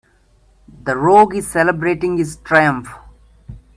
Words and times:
The 0.85 0.97
rogue 0.97 1.35
is 1.35 1.47
celebrating 1.47 2.17
his 2.17 2.37
triumph. 2.37 2.91